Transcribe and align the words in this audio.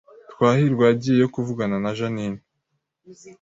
Twahirwa 0.31 0.83
yagiyeyo 0.89 1.27
kuvugana 1.33 1.75
na 1.83 1.91
Jeaninne 1.97 2.41